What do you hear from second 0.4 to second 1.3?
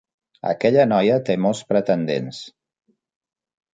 Aquella noia